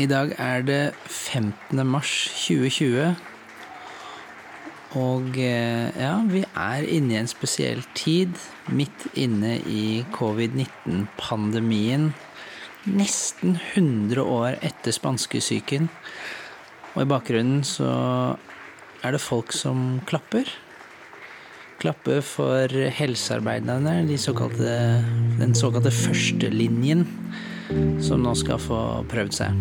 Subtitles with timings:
[0.00, 1.86] I dag er det 15.
[1.86, 2.12] mars
[2.46, 3.16] 2020.
[4.96, 8.32] Og eh, ja, vi er inne i en spesiell tid.
[8.72, 12.14] Midt inne i covid-19-pandemien.
[12.88, 15.90] Nesten 100 år etter spanskesyken.
[16.94, 17.92] Og i bakgrunnen så
[19.04, 20.48] er det folk som klapper.
[21.80, 24.74] Klapper for helsearbeiderne, de såkalte,
[25.40, 27.06] den såkalte førstelinjen
[28.04, 29.56] som nå skal få prøvd seg.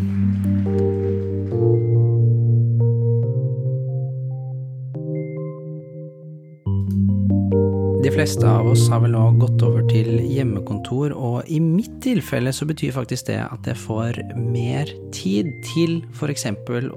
[8.03, 12.51] De fleste av oss har vel nå gått over til hjemmekontor, og i mitt tilfelle
[12.51, 16.49] så betyr faktisk det at jeg får mer tid til f.eks.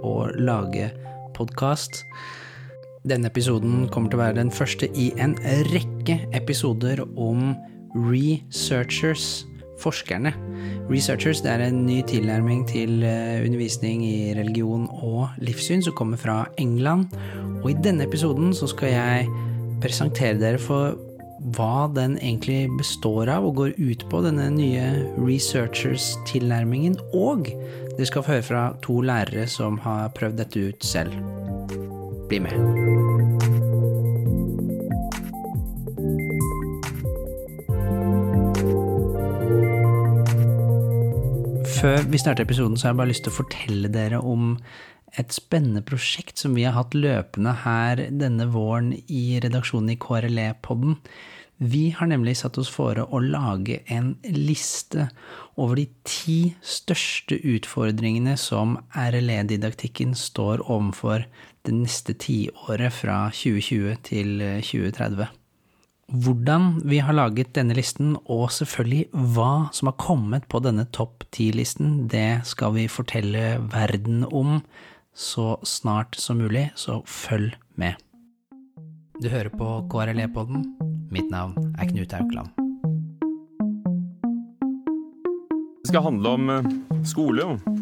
[0.02, 0.90] å lage
[1.38, 2.02] podkast.
[3.02, 5.32] Denne episoden kommer til å være den første i en
[5.72, 7.56] rekke episoder om
[8.12, 9.42] researchers
[9.82, 10.30] forskerne.
[10.86, 16.44] Researchers er en ny tilnærming til eh, undervisning i religion og livssyn som kommer fra
[16.62, 17.10] England.
[17.64, 19.32] Og i denne episoden så skal jeg
[19.82, 20.94] presentere dere for
[21.56, 24.86] hva den egentlig består av og går ut på, denne nye
[25.18, 27.00] researchers-tilnærmingen.
[27.18, 31.18] Og dere skal få høre fra to lærere som har prøvd dette ut selv.
[32.32, 32.54] Bli med.
[41.76, 44.54] Før vi starter episoden, så har jeg bare lyst til å fortelle dere om
[45.20, 50.96] et spennende prosjekt som vi har hatt løpende her denne våren i redaksjonen i KRLE-podden.
[51.62, 55.10] Vi har nemlig satt oss fore å lage en liste
[55.60, 61.28] over de ti største utfordringene som RLE-didaktikken står overfor
[61.66, 65.30] det neste tiåret fra 2020 til 2030.
[66.12, 71.24] Hvordan vi har laget denne listen, og selvfølgelig hva som har kommet på denne topp
[71.32, 74.58] ti-listen, det skal vi fortelle verden om
[75.14, 77.96] så snart som mulig, så følg med.
[79.22, 80.66] Du hører på KRLE-podden.
[81.12, 82.52] Mitt navn er Knut Aukland.
[85.82, 86.70] Det skal handle om eh,
[87.04, 87.81] skole, og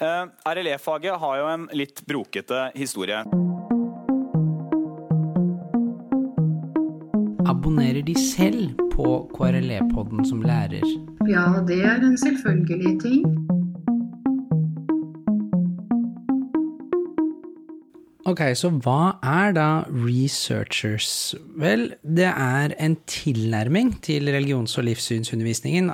[0.00, 3.20] Eh, RLE-faget har jo en litt brokete historie.
[7.44, 10.86] Abonnerer de selv på KRLE-podden som lærer?
[11.28, 13.49] Ja, det er en selvfølgelig ting.
[18.30, 21.34] Ok, så hva er da researchers?
[21.58, 25.88] Vel, det er en tilnærming til religions- og livssynsundervisningen.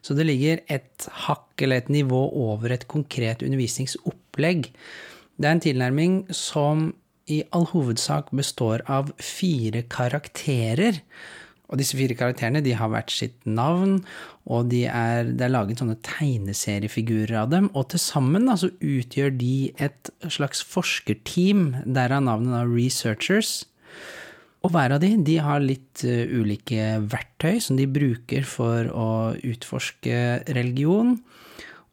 [0.00, 4.70] Så det ligger et hakk eller et nivå over et konkret undervisningsopplegg.
[5.36, 6.94] Det er en tilnærming som
[7.28, 11.02] i all hovedsak består av fire karakterer.
[11.72, 14.02] Og disse fire karakterene de har hvert sitt navn,
[14.44, 17.70] og de er, det er laget sånne tegneseriefigurer av dem.
[17.72, 23.62] Og til sammen da, så utgjør de et slags forskerteam, derav navnet da Researchers.
[24.62, 29.08] Og hver av de, de har litt uh, ulike verktøy som de bruker for å
[29.40, 30.18] utforske
[30.52, 31.16] religion.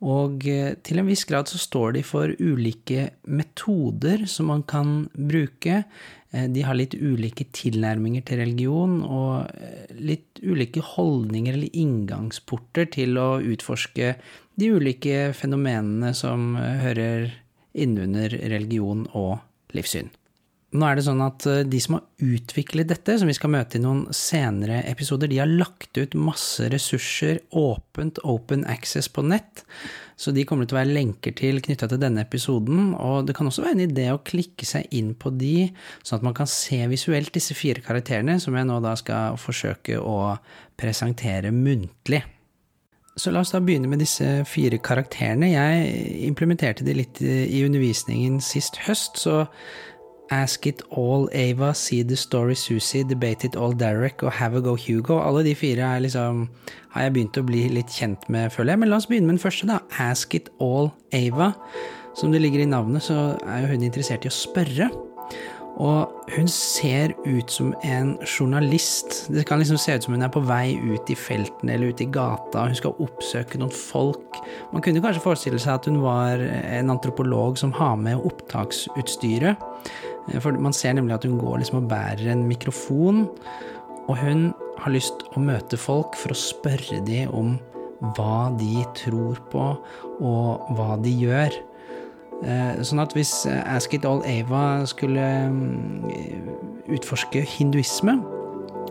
[0.06, 5.08] Og uh, til en viss grad så står de for ulike metoder som man kan
[5.16, 5.82] bruke.
[6.36, 9.50] Uh, de har litt ulike tilnærminger til religion og
[9.98, 14.14] litt ulike holdninger eller inngangsporter til å utforske
[14.60, 17.32] de ulike fenomenene som hører
[17.74, 19.40] innunder religion og
[19.76, 20.10] livssyn.
[20.70, 23.82] Nå er det sånn at de som har utviklet dette, som vi skal møte i
[23.82, 29.64] noen senere episoder, de har lagt ut masse ressurser åpent, open access på nett.
[30.20, 32.94] Så de kommer til å være lenker til knytta til denne episoden.
[32.94, 35.70] Og det kan også være en idé å klikke seg inn på de,
[36.04, 39.98] sånn at man kan se visuelt disse fire karakterene, som jeg nå da skal forsøke
[39.98, 40.36] å
[40.78, 42.22] presentere muntlig.
[43.20, 45.50] Så la oss da begynne med disse fire karakterene.
[45.50, 49.48] Jeg implementerte de litt i undervisningen sist høst, så
[50.32, 54.62] Ask It All Ava, See The Story Susie, Debate It All Derek og Have A
[54.62, 55.20] Go Hugo.
[55.20, 56.48] Alle de fire er liksom,
[56.94, 58.84] har jeg begynt å bli litt kjent med, føler jeg.
[58.84, 59.80] Men la oss begynne med den første, da.
[59.98, 61.54] Ask It All Ava.
[62.18, 64.90] Som det ligger i navnet, så er jo hun interessert i å spørre.
[65.80, 69.30] Og hun ser ut som en journalist.
[69.32, 72.04] Det kan liksom se ut som hun er på vei ut i felten eller ut
[72.04, 74.42] i gata, hun skal oppsøke noen folk.
[74.74, 79.64] Man kunne kanskje forestille seg at hun var en antropolog som har med opptaksutstyret.
[80.44, 83.24] For man ser nemlig at hun går liksom og bærer en mikrofon,
[84.10, 84.50] og hun
[84.82, 87.56] har lyst å møte folk for å spørre dem om
[88.18, 89.66] hva de tror på,
[90.20, 91.56] og hva de gjør.
[92.40, 96.12] Eh, sånn at hvis Ask It All Ava skulle mm,
[96.96, 98.20] utforske hinduisme,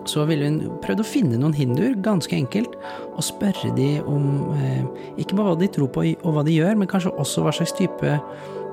[0.09, 2.77] så ville hun prøvd å finne noen hinduer, ganske enkelt,
[3.15, 4.85] og spørre de om eh,
[5.21, 7.77] ikke bare hva de tror på og hva de gjør, men kanskje også hva slags
[7.79, 8.15] type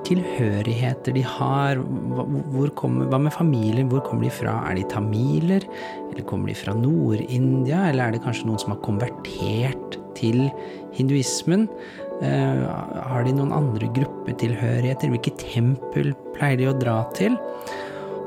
[0.06, 1.82] tilhørigheter de har.
[2.78, 4.60] Kommer, hva med familien, hvor kommer de fra?
[4.70, 5.66] Er de tamiler?
[6.12, 7.88] Eller kommer de fra Nord-India?
[7.90, 10.46] Eller er det kanskje noen som har konvertert til
[10.96, 11.66] hinduismen?
[12.16, 12.62] Uh,
[13.10, 15.12] har de noen andre gruppetilhørigheter?
[15.12, 17.36] Hvilke tempel pleier de å dra til?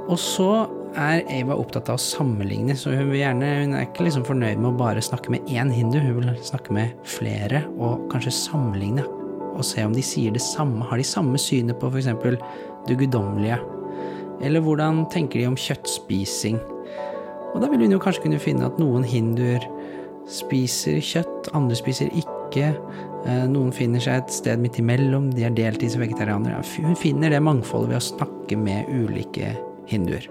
[0.09, 4.25] Og så er Eva opptatt av å sammenligne, så hun, gjerne, hun er ikke liksom
[4.27, 8.33] fornøyd med å bare snakke med én hindu, hun vil snakke med flere, og kanskje
[8.35, 9.05] sammenligne,
[9.53, 12.09] og se om de sier det samme, har de samme synet på f.eks.
[12.89, 13.61] det guddommelige,
[14.45, 16.59] eller hvordan tenker de om kjøttspising?
[17.53, 19.65] Og da vil hun jo kanskje kunne finne at noen hinduer
[20.31, 22.38] spiser kjøtt, andre spiser ikke.
[22.57, 26.63] Eh, noen finner seg et sted midt imellom, de er deltids- og vegetarianere.
[26.85, 29.57] Hun finner det mangfoldet ved å snakke med ulike
[29.91, 30.29] hinduer.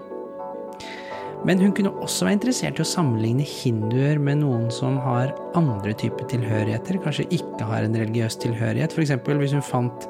[1.46, 5.94] Men hun kunne også være interessert i å sammenligne hinduer med noen som har andre
[5.94, 8.92] typer tilhørigheter, kanskje ikke har en religiøs tilhørighet.
[8.92, 9.14] F.eks.
[9.28, 10.08] hvis hun fant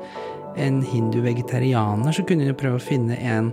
[0.57, 3.53] en hindu-vegetarianer, så kunne hun jo prøve å finne en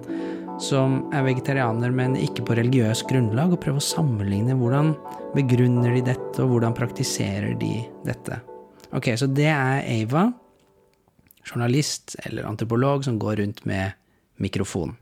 [0.62, 4.94] som er vegetarianer, men ikke på religiøst grunnlag, og prøve å sammenligne hvordan
[5.36, 7.74] begrunner de dette, og hvordan praktiserer de
[8.08, 8.40] dette.
[8.96, 10.30] Ok, så det er Ava,
[11.46, 13.98] journalist eller antropolog som går rundt med
[14.42, 14.96] mikrofon,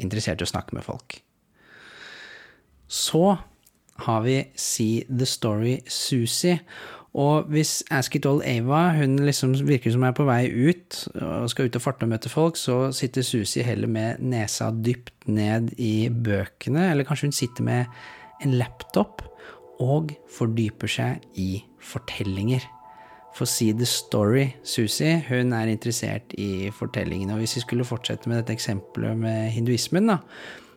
[0.00, 1.18] interessert i å snakke med folk.
[2.86, 3.24] Så
[4.06, 6.60] har vi See the Story Susie.
[7.12, 11.50] Og hvis Ask It All Ava hun liksom virker som er på vei ut og
[11.52, 15.74] skal ut og farte og møte folk, så sitter Susie heller med nesa dypt ned
[15.76, 17.84] i bøkene, eller kanskje hun sitter med
[18.42, 19.20] en laptop
[19.82, 21.50] og fordyper seg i
[21.82, 22.64] fortellinger.
[23.36, 27.32] For si the Story Susie, hun er interessert i fortellingene.
[27.32, 30.18] Og hvis vi skulle fortsette med dette eksempelet med hinduismen, da,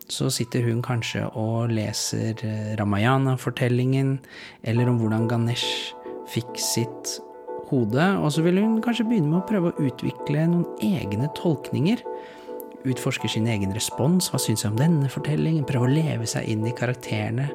[0.08, 4.18] så sitter hun kanskje og leser eh, Ramayana-fortellingen,
[4.64, 5.95] eller om hvordan Ganesh
[6.30, 7.16] fikk sitt
[7.70, 12.02] hode, og så vil hun kanskje begynne med å prøve å utvikle noen egne tolkninger.
[12.86, 16.66] Utforsker sin egen respons, hva syns jeg om denne fortellingen, prøve å leve seg inn
[16.68, 17.48] i karakterene.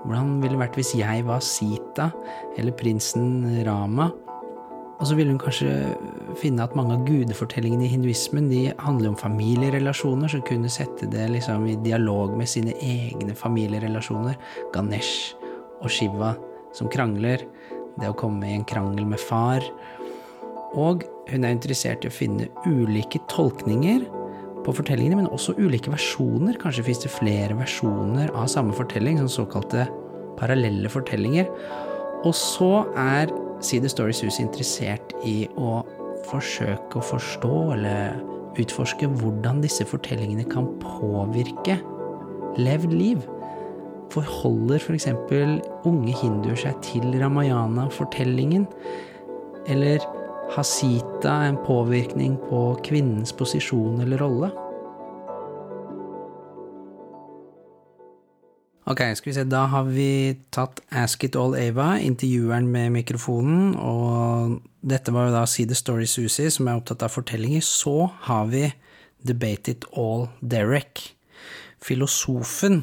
[0.00, 2.08] Hvordan ville det vært hvis jeg var Sita,
[2.56, 4.08] eller prinsen Rama?
[5.00, 5.70] Og så vil hun kanskje
[6.40, 11.28] finne at mange av gudefortellingene i hinduismen de handler om familierelasjoner, så kunne sette det
[11.32, 14.36] liksom i dialog med sine egne familierelasjoner.
[14.74, 15.32] Ganesh
[15.80, 16.34] og Shiva
[16.76, 17.46] som krangler,
[17.98, 19.64] det å komme i en krangel med far.
[20.78, 24.06] Og hun er interessert i å finne ulike tolkninger
[24.64, 26.58] på fortellingene, men også ulike versjoner.
[26.60, 29.88] Kanskje fins det flere versjoner av samme fortelling, som såkalte
[30.40, 31.48] parallelle fortellinger.
[32.24, 35.82] Og så er See the Stories Hus interessert i å
[36.30, 38.16] forsøke å forstå eller
[38.60, 41.76] utforske hvordan disse fortellingene kan påvirke
[42.60, 43.26] levd liv.
[44.10, 45.08] Forholder f.eks.
[45.28, 48.66] For unge hinduer seg til Ramayana-fortellingen?
[49.70, 50.02] Eller
[50.50, 54.50] har Sita en påvirkning på kvinnens posisjon eller rolle?
[58.90, 63.76] Ok, skal vi se, da har vi tatt Ask It All Ava, intervjueren med mikrofonen,
[63.78, 67.62] og dette var jo da See The Story Susie, som er opptatt av fortellinger.
[67.62, 68.64] Så har vi
[69.22, 71.04] Debate It All Derek,
[71.78, 72.82] filosofen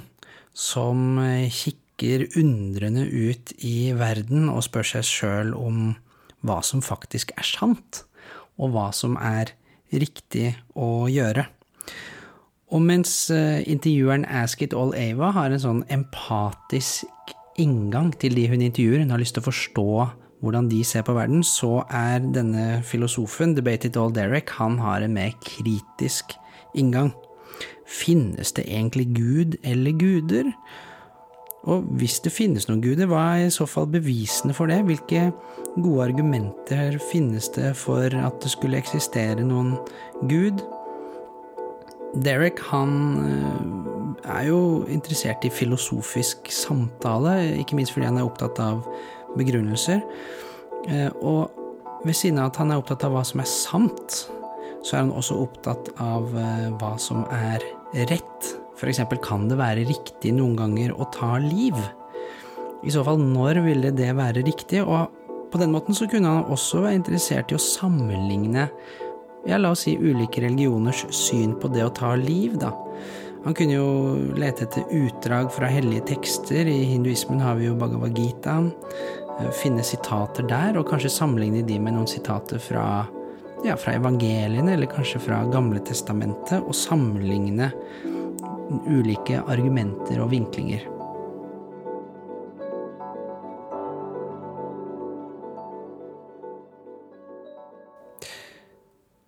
[0.57, 1.19] som
[1.53, 5.91] kikker undrende ut i verden og spør seg sjøl om
[6.45, 8.03] hva som faktisk er sant,
[8.57, 9.53] og hva som er
[9.93, 11.45] riktig å gjøre.
[12.73, 18.47] Og mens uh, intervjueren Ask It All Ava har en sånn empatisk inngang til de
[18.51, 19.91] hun intervjuer, hun har lyst til å forstå
[20.43, 25.01] hvordan de ser på verden, så er denne filosofen, Debate It All Derek, han har
[25.01, 26.35] en mer kritisk
[26.77, 27.09] inngang.
[27.87, 30.51] Finnes det egentlig Gud eller guder?
[31.67, 34.79] Og hvis det finnes noen guder, hva er i så fall bevisene for det?
[34.87, 35.29] Hvilke
[35.75, 39.75] gode argumenter finnes det for at det skulle eksistere noen
[40.31, 40.63] gud?
[42.23, 42.93] Derek han
[43.27, 48.85] eh, er jo interessert i filosofisk samtale, ikke minst fordi han er opptatt av
[49.35, 49.99] begrunnelser.
[50.87, 51.51] Eh, og
[52.05, 54.21] ved siden av at han er opptatt av hva som er sant,
[54.87, 57.63] så er han også opptatt av eh, hva som er
[57.95, 58.53] rett
[58.85, 61.77] eksempel, kan det være riktig noen ganger å ta liv?
[62.85, 64.83] I så fall, når ville det være riktig?
[64.85, 68.67] Og på den måten så kunne han også være interessert i å sammenligne
[69.47, 72.73] ja, la oss si ulike religioners syn på det å ta liv, da.
[73.45, 73.89] Han kunne jo
[74.35, 76.67] lete etter utdrag fra hellige tekster.
[76.67, 78.57] I hinduismen har vi jo Bhagavad Gita.
[79.55, 83.05] Finne sitater der, og kanskje sammenligne de med noen sitater fra,
[83.65, 87.71] ja, fra evangeliene, eller kanskje fra Gamle testamentet, og sammenligne
[88.87, 90.85] ulike argumenter og vinklinger.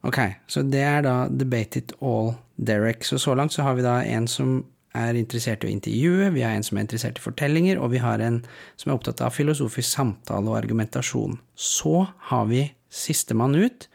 [0.10, 0.18] Ok,
[0.48, 3.04] så det er da Debate It All Derek.
[3.06, 4.62] Så så langt så har vi da en som
[4.98, 8.02] er interessert i å intervjue, vi har en som er interessert i fortellinger, og vi
[8.02, 8.40] har en
[8.80, 11.38] som er opptatt av filosofisk samtale og argumentasjon.
[11.54, 13.86] Så har vi sistemann ut,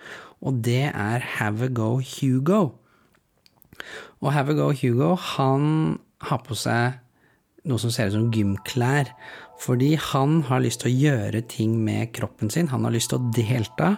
[0.44, 2.74] og det er Have a Go Hugo.
[4.20, 7.00] Og Have a Go Hugo, han har på seg
[7.64, 9.10] noe som ser ut som gymklær.
[9.64, 12.68] Fordi han har lyst til å gjøre ting med kroppen sin.
[12.72, 13.90] Han har lyst til å delta.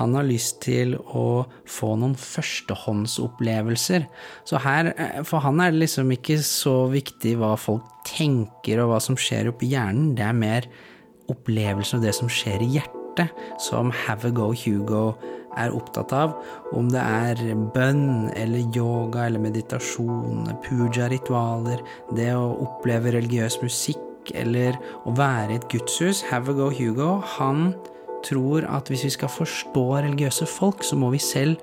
[0.00, 4.08] Han har lyst til å få noen førstehåndsopplevelser.
[4.44, 8.90] Så her, eh, for han er det liksom ikke så viktig hva folk tenker og
[8.90, 10.14] hva som skjer oppi hjernen.
[10.16, 10.66] Det er mer
[11.30, 15.16] opplevelsen av det som skjer i hjertet, som Have a Go Hugo
[15.56, 16.34] er opptatt av,
[16.76, 17.40] om det er
[17.74, 21.82] bønn eller yoga eller meditasjon, puja-ritualer,
[22.16, 26.24] det å oppleve religiøs musikk eller å være i et gudshus.
[26.30, 27.70] Have a go Hugo, han
[28.26, 31.62] tror at hvis vi skal forstå religiøse folk, så må vi selv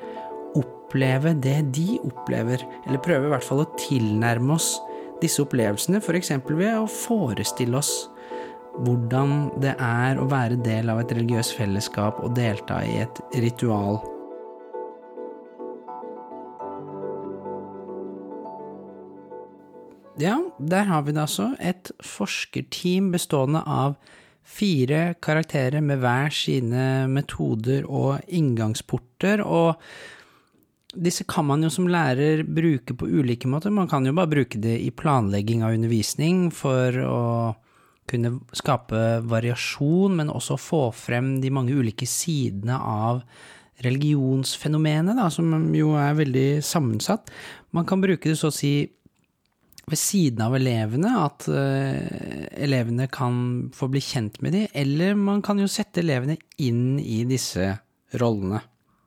[0.57, 4.75] oppleve det de opplever, eller prøve i hvert fall å tilnærme oss
[5.23, 6.33] disse opplevelsene, f.eks.
[6.51, 7.93] ved å forestille oss
[8.81, 14.01] hvordan det er å være del av et religiøst fellesskap og delta i et ritual.
[20.21, 21.53] Ja, der har vi det altså.
[21.59, 23.95] Et forskerteam bestående av
[24.43, 29.79] fire karakterer med hver sine metoder og inngangsporter, og
[30.93, 33.73] disse kan man jo som lærer bruke på ulike måter.
[33.73, 37.21] Man kan jo bare bruke det i planlegging av undervisning for å
[38.09, 43.23] kunne skape variasjon, men også få frem de mange ulike sidene av
[43.83, 47.31] religionsfenomenet, da, som jo er veldig sammensatt.
[47.75, 48.75] Man kan bruke det så å si
[49.83, 55.41] ved siden av elevene, at uh, elevene kan få bli kjent med dem, eller man
[55.43, 57.73] kan jo sette elevene inn i disse
[58.21, 58.61] rollene.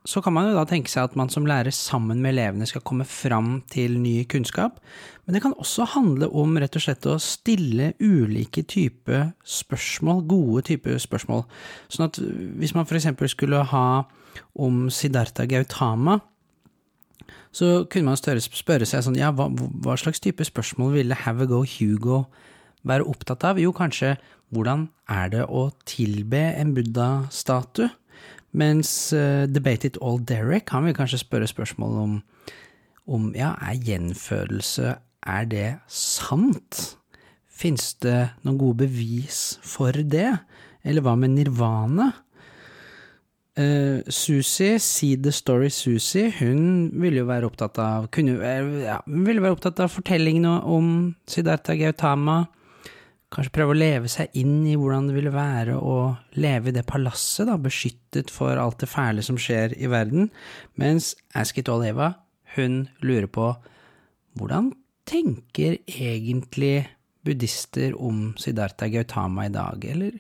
[0.07, 2.85] Så kan man jo da tenke seg at man som lærer sammen med elevene skal
[2.87, 4.79] komme fram til ny kunnskap,
[5.27, 10.63] men det kan også handle om rett og slett å stille ulike typer spørsmål, gode
[10.71, 11.43] typer spørsmål.
[11.91, 13.89] Sånn at hvis man eksempel skulle ha
[14.55, 16.21] om Siddhartha Gautama,
[17.57, 21.51] så kunne man spørre seg sånn, ja, hva, hva slags type spørsmål ville Have a
[21.51, 22.27] Go Hugo
[22.87, 23.59] være opptatt av?
[23.59, 24.15] Jo, kanskje
[24.55, 27.91] hvordan er det å tilbe en buddha-statue?
[28.57, 32.17] Mens uh, Debate It All Derek han vil kanskje spørre spørsmål om
[33.07, 34.97] om ja, er gjenfødelse
[35.27, 36.97] er det sant?
[37.47, 40.33] Fins det noen gode bevis for det?
[40.87, 42.11] Eller hva med nirvana?
[43.57, 48.37] Uh, Susie, See the Story Susie, hun ville jo være opptatt av kunne,
[48.83, 50.91] ja, ville være opptatt av fortellingene om
[51.31, 52.43] Siddhartha Gautama.
[53.35, 55.97] Kanskje prøve å leve seg inn i hvordan det ville være å
[56.39, 60.31] leve i det palasset, da, beskyttet for alt det fæle som skjer i verden,
[60.79, 62.13] mens Askit Oleva,
[62.55, 63.49] hun lurer på
[64.39, 64.71] hvordan
[65.09, 66.87] tenker egentlig
[67.27, 70.15] buddhister om Siddhartha Gautama i dag, eller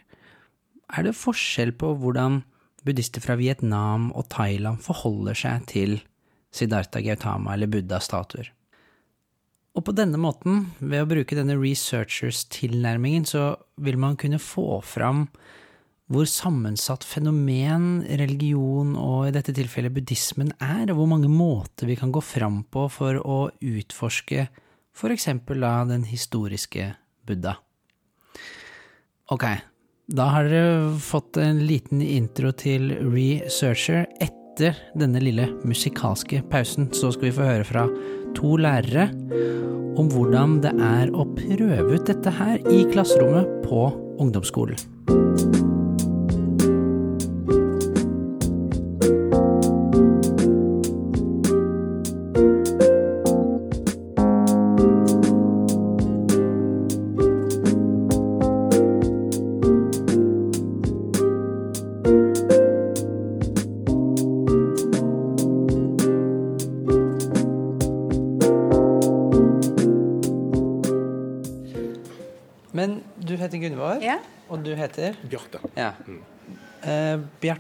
[0.97, 2.43] er det forskjell på hvordan
[2.87, 5.97] buddhister fra Vietnam og Thailand forholder seg til
[6.55, 8.51] Siddhartha Gautama eller Buddha-statuer?
[9.77, 15.27] Og på denne måten, ved å bruke denne researchers-tilnærmingen, så vil man kunne få fram
[16.13, 21.97] hvor sammensatt fenomen religion, og i dette tilfellet buddhismen, er, og hvor mange måter vi
[21.99, 24.47] kan gå fram på for å utforske
[24.97, 26.95] for eksempel da den historiske
[27.27, 27.57] Buddha.
[29.35, 29.45] Ok,
[30.07, 34.07] da har dere fått en liten intro til Researcher.
[34.23, 37.89] Etter denne lille musikalske pausen så skal vi få høre fra
[38.37, 39.09] to lærere
[39.97, 43.89] om hvordan det er å prøve ut dette her i klasserommet på
[44.21, 44.79] ungdomsskolen.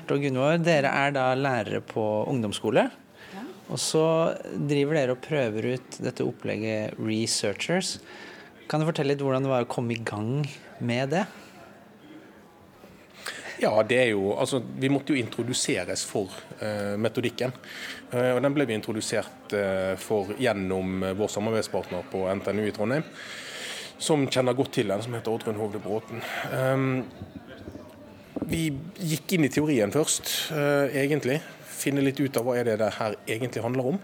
[0.06, 2.84] Bjarte og Gunvor, dere er da lærere på ungdomsskole.
[3.66, 7.96] Og så driver dere og prøver ut dette opplegget Researchers.
[8.70, 10.46] Kan du fortelle litt hvordan det var å komme i gang
[10.78, 11.24] med det?
[13.58, 17.50] Ja, det er jo, altså, Vi måtte jo introduseres for uh, metodikken.
[18.12, 23.10] Uh, og Den ble vi introdusert uh, for gjennom vår samarbeidspartner på NTNU i Trondheim,
[23.98, 26.22] som kjenner godt til den, som heter Oddrun Hovde Bråten.
[26.52, 27.42] Eh,
[28.46, 31.40] vi gikk inn i teorien først, eh, egentlig.
[31.76, 33.98] Finne litt ut av hva er det det her egentlig handler om.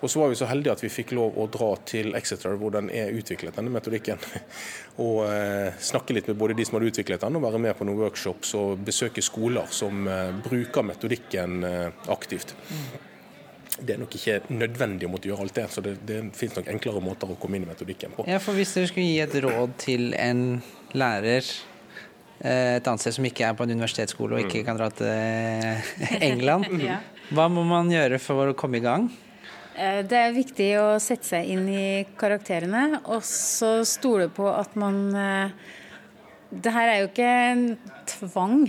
[0.00, 2.72] Og så var vi så heldige at vi fikk lov å dra til Exeter, hvor
[2.72, 4.16] den er utviklet, denne metodikken.
[5.04, 7.84] Og eh, snakke litt med både de som hadde utviklet den, og være med på
[7.84, 11.64] noen workshops og besøke skoler som eh, bruker metodikken
[12.08, 12.54] aktivt.
[13.80, 16.68] Det er nok ikke nødvendig å måtte gjøre alt det, så det, det finnes nok
[16.72, 18.26] enklere måter å komme inn i metodikken på.
[18.28, 20.60] Ja, for Hvis dere skulle gi et råd til en
[20.92, 21.44] lærer
[22.40, 26.68] et annet sted som ikke er på en universitetsskole og ikke kan dra til England,
[27.34, 29.10] hva må man gjøre for å komme i gang?
[29.76, 34.74] Eh, Det er viktig å sette seg inn i karakterene, og så stole på at
[34.80, 35.52] man eh,
[36.50, 37.66] Det her er jo ikke en
[38.10, 38.64] tvang.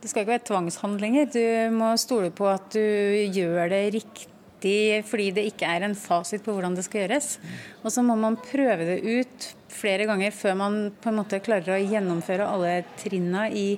[0.00, 1.32] Det skal ikke være tvangshandlinger.
[1.32, 2.84] Du må stole på at du
[3.34, 4.30] gjør det riktig
[5.06, 7.36] fordi det ikke er en fasit på hvordan det skal gjøres.
[7.82, 11.76] Og så må man prøve det ut flere ganger før man på en måte klarer
[11.76, 13.74] å gjennomføre alle trinna i,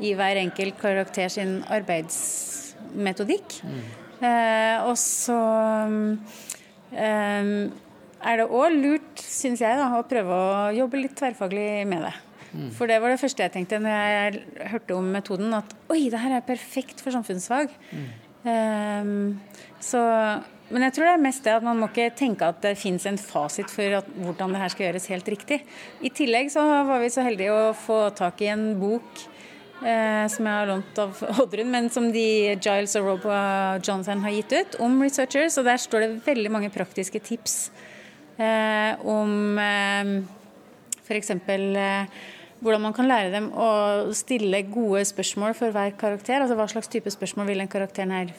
[0.00, 3.60] i hver enkelt karakter sin arbeidsmetodikk.
[4.22, 5.38] Eh, og så
[6.94, 7.54] eh,
[8.22, 12.14] er det òg lurt, syns jeg, da, å prøve å jobbe litt tverrfaglig med det.
[12.76, 16.20] For det var det første jeg tenkte når jeg hørte om metoden, at oi, det
[16.20, 17.72] her er perfekt for samfunnsfag.
[17.96, 20.00] Eh, så,
[20.72, 23.04] men jeg tror det er mest det at man må ikke tenke at det fins
[23.06, 25.60] en fasit for at, hvordan det her skal gjøres helt riktig.
[26.02, 29.22] I tillegg så var vi så heldige å få tak i en bok
[29.84, 32.26] eh, som jeg har lånt av Oddrun, men som de
[32.56, 35.58] Giles og Rob og Jonathan har gitt ut, om researchers.
[35.60, 37.56] Og der står det veldig mange praktiske tips
[38.38, 40.14] eh, om eh,
[41.02, 41.34] f.eks.
[41.36, 42.22] Eh,
[42.62, 43.68] hvordan man kan lære dem å
[44.16, 46.40] stille gode spørsmål for hver karakter.
[46.40, 48.30] Altså hva slags type spørsmål vil den karakteren her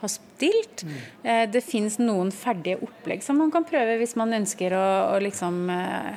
[0.00, 0.86] ha stilt.
[1.24, 5.20] Eh, det fins noen ferdige opplegg som man kan prøve hvis man ønsker å, å
[5.24, 6.10] liksom eh,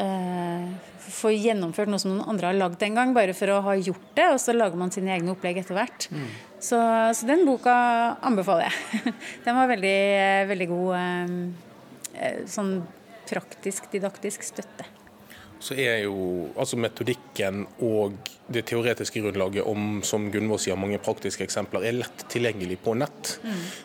[0.00, 0.68] eh,
[1.10, 4.12] få gjennomført noe som noen andre har lagd en gang, bare for å ha gjort
[4.16, 6.06] det, og så lager man sine egne opplegg etter hvert.
[6.60, 6.78] Så,
[7.16, 7.74] så den boka
[8.26, 9.14] anbefaler jeg.
[9.46, 9.98] Den var veldig,
[10.52, 11.36] veldig god eh,
[12.14, 12.74] eh, sånn
[13.30, 14.86] praktisk, didaktisk støtte.
[15.60, 18.16] Så er jo altså metodikken og
[18.50, 23.36] det teoretiske grunnlaget om, som Gunvor sier, mange praktiske eksempler, er lett tilgjengelig på nett.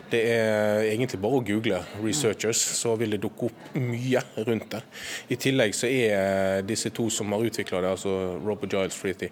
[0.09, 4.81] Det er egentlig bare å google 'researchers', så vil det dukke opp mye rundt det.
[5.29, 9.29] I tillegg så er disse to som har utvikla det, altså Robert Giles Freety,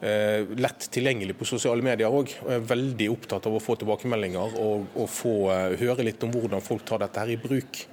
[0.00, 2.36] eh, lett tilgjengelig på sosiale medier òg.
[2.44, 6.30] Og er veldig opptatt av å få tilbakemeldinger og, og få eh, høre litt om
[6.30, 7.86] hvordan folk tar dette her i bruk.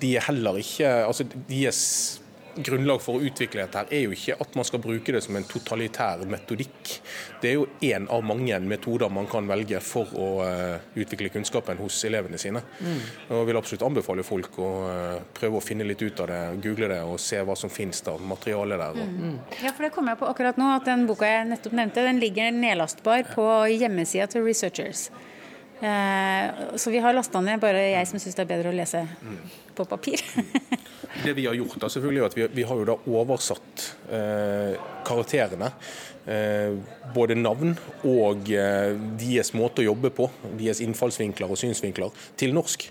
[0.00, 2.20] De er heller ikke altså deres
[2.64, 5.36] grunnlag for å utvikle dette her er jo ikke at man skal bruke det som
[5.38, 6.94] en totalitær metodikk.
[7.42, 11.80] Det er jo én av mange metoder man kan velge for å eh, utvikle kunnskapen
[11.82, 12.62] hos elevene sine.
[13.28, 16.42] Og jeg vil absolutt anbefale folk å eh, prøve å finne litt ut av det,
[16.64, 18.98] google det og se hva som finnes av materiale der.
[18.98, 19.38] Mm.
[19.62, 22.22] Ja, for det kom jeg på akkurat nå, at den boka jeg nettopp nevnte, den
[22.22, 25.08] ligger nedlastbar på hjemmesida til Researchers.
[25.80, 29.04] Eh, så vi har lasta ned, bare jeg som syns det er bedre å lese
[29.78, 30.22] på papir.
[31.24, 34.74] Det vi har gjort, da, selvfølgelig, er at vi, vi har jo da oversatt eh,
[35.06, 35.70] karakterene.
[36.28, 36.74] Eh,
[37.14, 37.72] både navn
[38.04, 40.26] og eh, deres måte å jobbe på,
[40.58, 42.84] deres innfallsvinkler og synsvinkler, til norsk.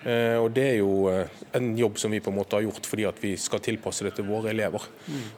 [0.00, 2.88] Eh, og Det er jo eh, en jobb som vi på en måte har gjort
[2.88, 4.86] fordi at vi skal tilpasse det til våre elever.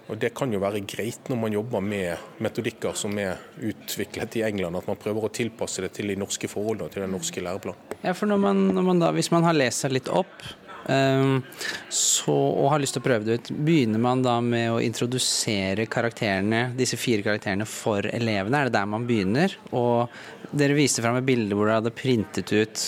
[0.09, 4.47] Og Det kan jo være greit når man jobber med metodikker som er utviklet i
[4.47, 7.43] England, at man prøver å tilpasse det til de norske forholdene og til den norske
[7.43, 7.99] læreplanen.
[8.03, 10.47] Ja, for når man, når man da, Hvis man har lest seg litt opp
[10.83, 15.87] så, og har lyst til å prøve det ut, begynner man da med å introdusere
[15.91, 18.59] karakterene, disse fire karakterene for elevene?
[18.59, 19.55] Er det der man begynner?
[19.71, 20.11] Og
[20.53, 22.85] dere viste fram et bilde hvor dere hadde printet ut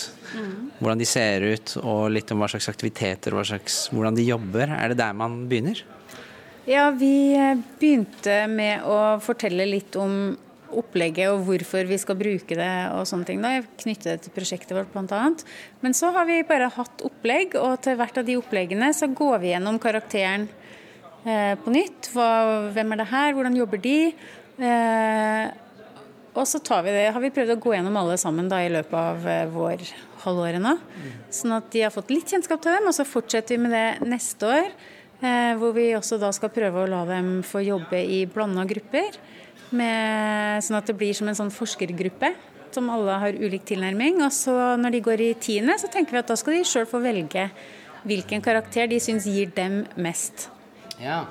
[0.79, 3.45] hvordan de ser ut, og litt om hva slags aktiviteter og
[3.95, 4.73] hvordan de jobber.
[4.75, 5.79] Er det der man begynner?
[6.65, 7.37] Ja, vi
[7.79, 10.33] begynte med å fortelle litt om
[10.73, 13.43] opplegget og hvorfor vi skal bruke det og sånne ting.
[13.81, 15.25] Knytte det til prosjektet vårt bl.a.
[15.83, 19.37] Men så har vi bare hatt opplegg, og til hvert av de oppleggene så går
[19.43, 20.47] vi gjennom karakteren
[21.25, 22.09] eh, på nytt.
[22.15, 23.99] Hva, hvem er det her, hvordan jobber de?
[24.55, 25.45] Eh,
[26.35, 28.73] og så tar vi det, har vi prøvd å gå gjennom alle sammen da, i
[28.73, 29.85] løpet av eh, vår
[30.25, 30.75] halvårene.
[31.33, 34.09] Sånn at de har fått litt kjennskap til dem, og så fortsetter vi med det
[34.09, 34.69] neste år.
[35.57, 39.15] Hvor vi også da skal prøve å la dem få jobbe i blanda grupper.
[39.71, 42.33] Med, sånn at det blir som en sånn forskergruppe
[42.75, 44.19] som alle har ulik tilnærming.
[44.25, 46.85] Og så når de går i tiende, så tenker vi at da skal de sjøl
[46.89, 47.47] få velge
[48.05, 50.49] hvilken karakter de syns gir dem mest.
[51.01, 51.23] Ja,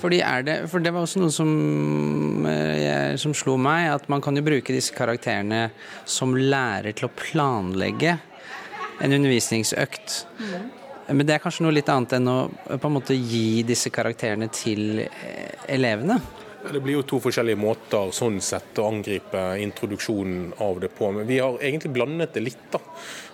[0.00, 4.22] fordi er det, for det var også noe som, eh, som slo meg, at man
[4.24, 5.70] kan jo bruke disse karakterene
[6.08, 8.16] som lærer til å planlegge
[9.02, 10.24] en undervisningsøkt.
[10.40, 10.70] Mm.
[11.12, 12.38] Men det er kanskje noe litt annet enn å
[12.72, 16.18] på en måte gi disse karakterene til eh, elevene?
[16.62, 21.10] Det blir jo to forskjellige måter sånn sett å angripe introduksjonen av det på.
[21.14, 22.66] Men vi har egentlig blandet det litt.
[22.70, 22.78] da.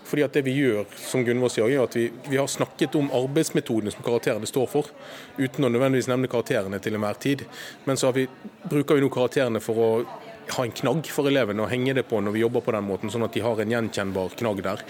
[0.08, 3.10] Fordi at det vi gjør, som Gunvor sier, er at vi, vi, har snakket om
[3.12, 4.88] arbeidsmetodene som karakterene står for,
[5.36, 7.44] uten å nødvendigvis nevne karakterene til enhver tid.
[7.84, 8.24] Men så vi,
[8.64, 9.90] bruker vi nå karakterene for å
[10.56, 13.12] ha en knagg for elevene og henge det på når vi jobber på den måten,
[13.12, 14.84] sånn at de har en gjenkjennbar knagg der.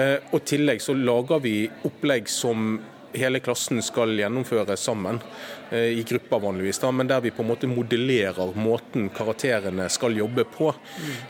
[0.00, 2.78] Eh, og tillegg så lager vi opplegg som
[3.18, 5.20] hele klassen skal gjennomføre sammen.
[5.70, 10.16] Eh, i grupper vanligvis, da, men der vi på en måte modellerer måten karakterene skal
[10.16, 10.68] jobbe på.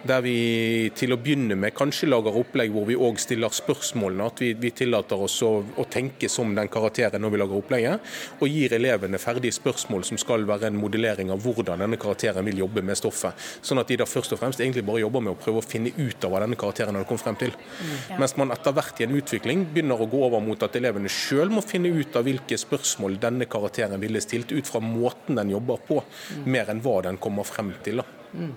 [0.02, 4.26] Der vi til å begynne med kanskje lager opplegg hvor vi òg stiller spørsmålene.
[4.26, 8.12] At vi, vi tillater oss å, å, tenke som den karakteren når vi lager opplegget.
[8.40, 12.64] Og gir elevene ferdige spørsmål som skal være en modellering av hvordan denne karakteren vil
[12.64, 13.38] jobbe med stoffet.
[13.64, 15.94] Sånn at de da først og fremst egentlig bare jobber med å prøve å finne
[15.94, 17.54] ut av hva denne karakteren har kommet frem til.
[17.54, 18.18] Mm.
[18.24, 21.52] Mens man etter hvert i en utvikling begynner å gå over mot at elevene sjøl
[21.54, 25.82] må finne ut av hvilke spørsmål denne karakteren ville stilt ut fra måten den jobber
[25.88, 26.44] på, mm.
[26.46, 28.02] mer enn hva den kommer frem til.
[28.32, 28.52] Mm.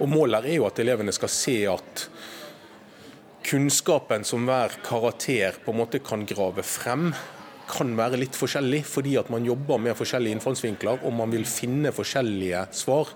[0.00, 2.06] Og Målet er jo at elevene skal se at
[3.50, 7.10] kunnskapen som hver karakter på en måte kan grave frem,
[7.70, 11.92] kan være litt forskjellig, fordi at man jobber med forskjellige innfallsvinkler og man vil finne
[11.94, 13.10] forskjellige svar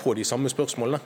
[0.00, 1.00] på de samme spørsmålene.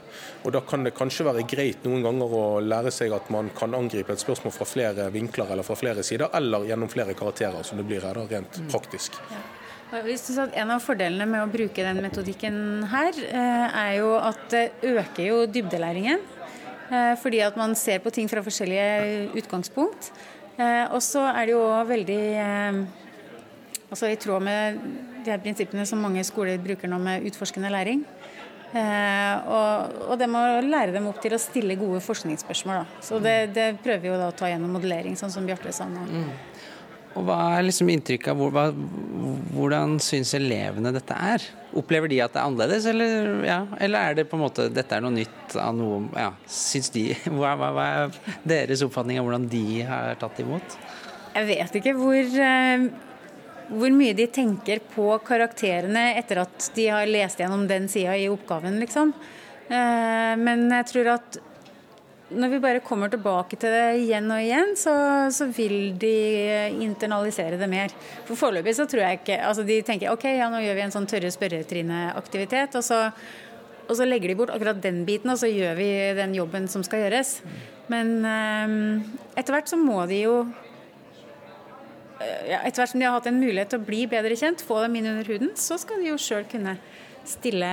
[0.45, 3.75] Og Da kan det kanskje være greit noen ganger å lære seg at man kan
[3.75, 7.81] angripe et spørsmål fra flere vinkler eller fra flere sider, eller gjennom flere karakterer, som
[7.81, 8.69] det blir her, da, rent mm.
[8.73, 9.17] praktisk.
[9.31, 9.47] Ja.
[9.91, 15.25] En av fordelene med å bruke den metodikken her, eh, er jo at det øker
[15.25, 16.21] jo dybdelæringen.
[16.91, 20.11] Eh, fordi at man ser på ting fra forskjellige utgangspunkt.
[20.61, 22.23] Eh, og så er det jo veldig
[23.91, 24.83] altså i tråd med
[25.25, 28.05] de her prinsippene som mange skoler bruker nå med utforskende læring.
[28.71, 32.85] og, og det må lære dem opp til å stille gode forskningsspørsmål.
[32.85, 33.03] Da.
[33.03, 35.89] Så det, det, prøver vi jo da å ta gjennom modellering, sånn som Bjarte sa
[35.91, 36.05] nå.
[36.07, 36.29] Mm.
[37.19, 38.69] Og Hva er liksom inntrykket av hva,
[39.55, 41.47] Hvordan syns elevene dette er?
[41.77, 44.97] Opplever de at det er annerledes, eller, ja, eller er det på en måte dette
[44.97, 47.05] er noe nytt av noe ja, syns de,
[47.39, 50.79] hva, hva, hva, er deres oppfatning av hvordan de har tatt imot?
[51.35, 52.87] Jeg vet ikke hvor, eh,
[53.71, 58.27] hvor mye de tenker på karakterene etter at de har lest gjennom den sida i
[58.31, 59.15] oppgaven, liksom.
[59.71, 61.39] Eh, men jeg tror at
[62.31, 64.93] når vi bare kommer tilbake til det igjen og igjen, så,
[65.35, 66.15] så vil de
[66.85, 67.95] internalisere det mer.
[68.29, 70.95] For Foreløpig så tror jeg ikke altså De tenker ok, ja, nå gjør vi en
[70.95, 72.79] sånn tørre spørretrinne-aktivitet.
[72.79, 73.21] Og,
[73.89, 76.87] og, så legger de bort akkurat den biten, og så gjør vi den jobben som
[76.87, 77.41] skal gjøres.
[77.91, 78.81] Men um,
[79.35, 80.35] etter hvert så må de jo
[82.21, 84.83] ja, Etter hvert som de har hatt en mulighet til å bli bedre kjent, få
[84.85, 86.77] dem inn under huden, så skal de jo sjøl kunne
[87.29, 87.71] stille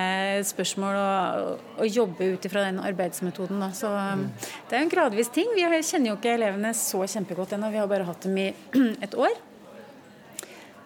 [0.48, 3.62] spørsmål og, og jobbe ut ifra den arbeidsmetoden.
[3.64, 3.72] Da.
[3.76, 4.26] Så mm.
[4.68, 5.52] Det er jo en gradvis ting.
[5.56, 7.72] Vi kjenner jo ikke elevene så kjempegodt ennå.
[7.74, 8.50] Vi har bare hatt dem i
[9.06, 9.38] et år.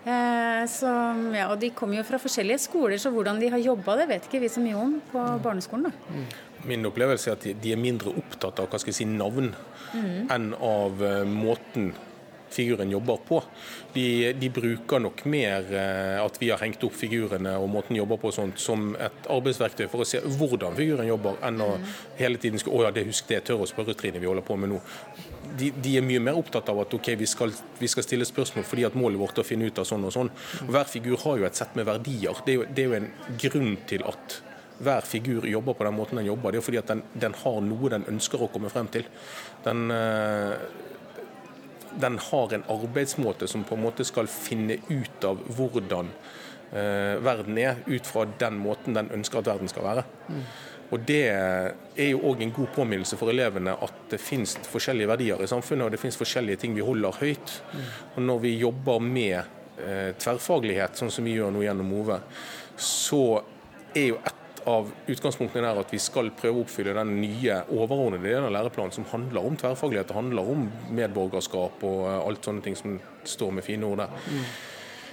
[0.01, 0.91] Eh, så,
[1.35, 4.29] ja, og De kommer jo fra forskjellige skoler, så hvordan de har jobba, det vet
[4.29, 5.91] ikke vi så mye om på barneskolen.
[5.91, 6.23] da.
[6.65, 9.51] Min opplevelse er at de er mindre opptatt av hva skal jeg si, navn
[9.93, 10.31] mm.
[10.33, 11.91] enn av uh, måten
[12.53, 13.41] figuren jobber på.
[13.93, 18.01] De, de, bruker nok mer eh, at vi har hengt opp figurene og måten de
[18.01, 21.71] jobber på sånt, som et arbeidsverktøy for å se hvordan figuren jobber, enn å
[22.19, 24.81] hele tiden skulle, å ja, det husk det tørre spørretrinnet vi holder på med nå.
[25.57, 28.67] De, de, er mye mer opptatt av at ok, vi skal, vi skal, stille spørsmål
[28.67, 30.31] fordi at målet vårt er å finne ut av sånn og sånn.
[30.67, 32.45] Og hver figur har jo et sett med verdier.
[32.45, 33.11] Det er jo, det er jo en
[33.41, 34.39] grunn til at
[34.81, 36.51] hver figur jobber på den måten den jobber.
[36.51, 39.05] Det er fordi at den, den har noe den ønsker å komme frem til.
[39.65, 40.55] Den, øh,
[41.99, 46.11] den har en arbeidsmåte som på en måte skal finne ut av hvordan
[46.71, 50.05] eh, verden er, ut fra den måten den ønsker at verden skal være.
[50.27, 50.43] Mm.
[50.91, 55.43] Og Det er jo òg en god påminnelse for elevene at det finnes forskjellige verdier
[55.43, 57.53] i samfunnet, og det finnes forskjellige ting vi holder høyt.
[57.71, 57.85] Mm.
[58.15, 62.19] Og Når vi jobber med eh, tverrfaglighet, sånn som vi gjør nå gjennom OVE,
[62.75, 63.23] så
[63.95, 68.27] er jo et av utgangspunktet er at vi skal prøve å oppfylle den nye overordnede
[68.27, 72.65] delen av læreplanen som handler om tverrfaglighet, det handler om medborgerskap og eh, alt sånne
[72.65, 74.21] ting som står med fine ord der.
[74.27, 74.45] Mm.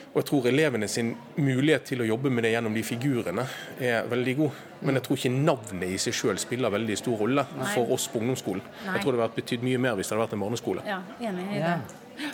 [0.08, 3.44] Og jeg tror elevene sin mulighet til å jobbe med det gjennom de figurene
[3.76, 4.62] er veldig god.
[4.80, 7.68] Men jeg tror ikke navnet i seg selv spiller veldig stor rolle Nei.
[7.74, 8.64] for oss på ungdomsskolen.
[8.64, 8.96] Nei.
[8.96, 10.84] Jeg tror det hadde betydd mye mer hvis det hadde vært en barneskole.
[10.88, 12.30] Ja, enig i det.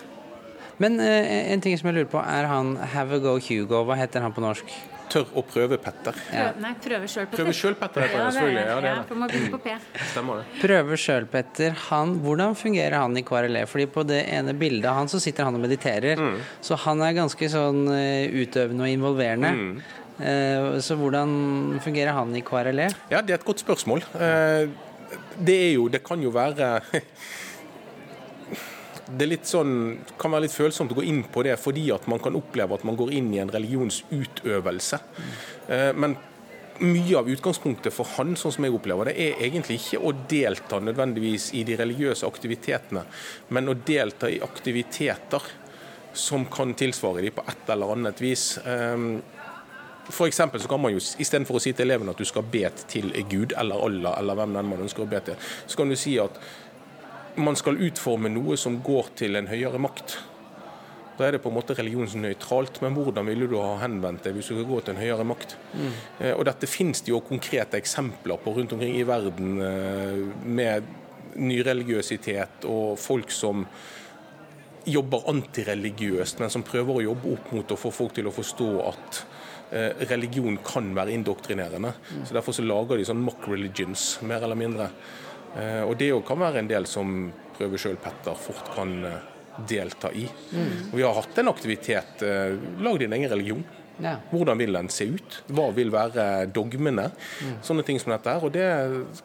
[0.83, 3.99] Men eh, en ting som jeg lurer på, er han Have a go Hugo, hva
[3.99, 4.71] heter han på norsk?
[5.13, 6.17] Tør å prøve, Petter.
[6.33, 6.47] Ja.
[6.53, 7.43] Prøv, nei, prøve sjøl, Petter.
[7.45, 8.63] Prøve sjøl, Petter, heter det, selvfølgelig.
[8.65, 9.05] Ja, det er det.
[9.11, 9.75] for man begynner på P.
[10.13, 10.47] Stemmer det.
[10.63, 11.77] Prøver sjøl, Petter.
[11.91, 13.67] Han, hvordan fungerer han i KRLE?
[13.71, 16.17] Fordi på det ene bildet av han så sitter han og mediterer.
[16.19, 16.39] Mm.
[16.65, 19.53] Så han er ganske sånn eh, utøvende og involverende.
[19.55, 19.77] Mm.
[20.25, 21.31] Eh, Så hvordan
[21.85, 22.89] fungerer han i KRLE?
[23.11, 24.03] Ja, det er et godt spørsmål.
[24.19, 24.69] Eh,
[25.39, 26.81] Det er jo Det kan jo være
[29.07, 32.37] det sånn, kan være litt følsomt å gå inn på det, fordi at man kan
[32.39, 35.01] oppleve at man går inn i en religionsutøvelse.
[35.69, 36.17] Eh, Men
[36.81, 40.81] mye av utgangspunktet for han, sånn som jeg opplever det, er egentlig ikke å delta
[40.83, 43.05] nødvendigvis i de religiøse aktivitetene,
[43.55, 45.53] men å delta i aktiviteter
[46.15, 48.59] som kan tilsvare de på et eller annet vis.
[48.59, 49.21] Eh,
[50.11, 53.09] For så kan man jo, Istedenfor å si til elevene at du skal be til
[53.25, 55.35] Gud eller Allah, eller hvem den man ønsker å be til,
[55.67, 56.37] så kan du si at
[57.37, 60.19] man skal utforme noe som går til en høyere makt.
[61.15, 64.51] Da er det på en måte religionsnøytralt, men hvordan ville du ha henvendt deg hvis
[64.51, 65.55] du skal gå til en høyere makt?
[65.75, 65.93] Mm.
[66.33, 70.89] Og Dette finnes det jo konkrete eksempler på rundt omkring i verden, eh, med
[71.39, 73.65] nyreligiøsitet og folk som
[74.85, 78.71] jobber antireligiøst, men som prøver å jobbe opp mot å få folk til å forstå
[78.85, 79.21] at
[79.71, 81.95] eh, religion kan være indoktrinerende.
[82.27, 84.91] Så Derfor så lager de sånn mock religions, mer eller mindre.
[85.57, 89.31] Eh, Og det jo kan være en del som prøver sjøl Petter fort kan eh,
[89.71, 90.27] delta i.
[90.91, 93.65] Og Vi har hatt en aktivitet, eh, lag din egen religion.
[94.03, 94.17] Ja.
[94.33, 95.37] Hvordan vil den se ut?
[95.55, 97.13] Hva vil være dogmene?
[97.63, 98.43] Sånne ting som dette her.
[98.43, 98.67] Og det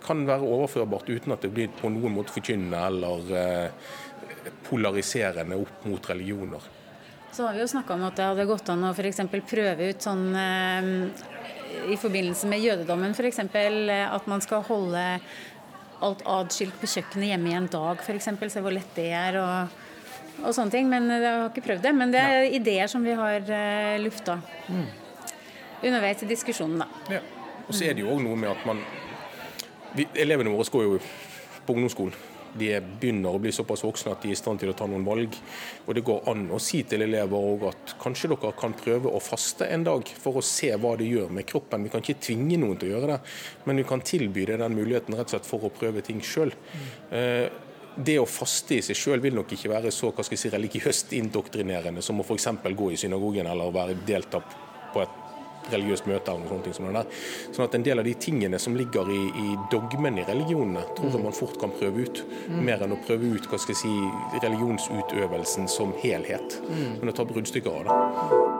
[0.05, 3.71] kan være overførbart uten at det blir på noen måte forkynnende eller
[4.69, 6.61] polariserende opp mot religioner.
[7.33, 9.23] Så har vi jo snakka om at det hadde gått an å f.eks.
[9.49, 10.23] prøve ut sånn
[11.89, 13.39] i forbindelse med jødedommen f.eks.
[13.41, 15.03] at man skal holde
[16.05, 18.29] alt adskilt på kjøkkenet hjemme i en dag f.eks.
[18.53, 19.75] Se hvor lett det er og,
[20.43, 20.89] og sånne ting.
[20.91, 21.93] Men jeg har ikke prøvd det.
[21.95, 24.39] Men det er ideer som vi har uh, lufta
[25.79, 26.89] underveis i diskusjonen, da.
[27.17, 27.21] Ja.
[27.67, 28.81] Og så er det jo òg noe med at man
[29.95, 30.97] vi, Elevene våre går jo
[31.65, 32.15] på ungdomsskolen.
[32.57, 34.88] De er, begynner å bli såpass voksne at de er i stand til å ta
[34.89, 35.38] noen valg.
[35.85, 39.67] Og det går an å si til elever at kanskje dere kan prøve å faste
[39.69, 41.85] en dag for å se hva det gjør med kroppen.
[41.85, 43.19] Vi kan ikke tvinge noen til å gjøre det,
[43.69, 46.53] men vi kan tilby det den muligheten rett og slett for å prøve ting sjøl.
[47.99, 50.51] Det å faste i seg sjøl vil nok ikke være så hva skal jeg si,
[50.53, 52.47] religiøst indoktrinerende som å f.eks.
[52.63, 54.39] gå i synagogen eller være delta
[54.93, 55.25] på et
[55.73, 56.69] religiøst møte eller noe sånt.
[56.75, 57.19] Som det der.
[57.55, 61.13] Sånn at En del av de tingene som ligger i, i dogmene i religionene, tror
[61.13, 62.23] jeg man fort kan prøve ut.
[62.49, 66.60] Mer enn å prøve ut hva skal jeg si, religionsutøvelsen som helhet.
[66.99, 68.58] Men å ta bruddstykker av det.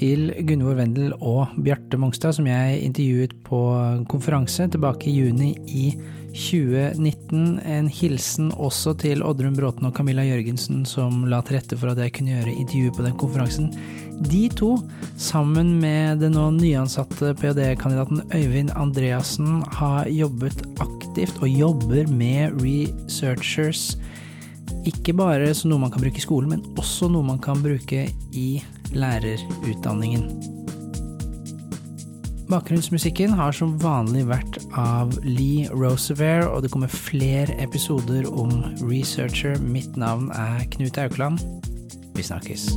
[0.00, 3.60] Til Gunvor Wendel og Bjarte Mongstad, som jeg intervjuet på
[4.08, 5.90] konferanse tilbake i juni i
[6.30, 7.58] 2019.
[7.66, 12.00] En hilsen også til Oddrun Bråten og Camilla Jørgensen, som la til rette for at
[12.00, 13.68] jeg kunne gjøre intervju på den konferansen.
[14.30, 14.74] De to,
[15.20, 23.94] sammen med den nå nyansatte ph.d.-kandidaten Øyvind Andreassen, har jobbet aktivt og jobber med researchers.
[24.88, 28.06] Ikke bare som noe man kan bruke i skolen, men også noe man kan bruke
[28.32, 28.50] i
[28.92, 30.28] lærerutdanningen.
[32.50, 39.54] Bakgrunnsmusikken har som vanlig vært av Lee Rosevere og det kommer flere episoder om researcher.
[39.62, 41.38] Mitt navn er Knut Aukland.
[42.18, 42.72] Vi snakkes.